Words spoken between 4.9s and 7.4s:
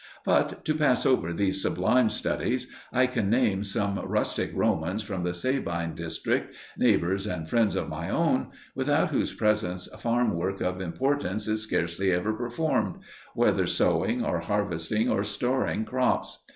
from the Sabine district, neighbours